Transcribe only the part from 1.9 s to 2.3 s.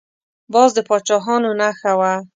وه